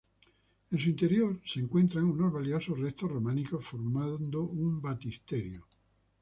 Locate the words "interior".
0.89-1.39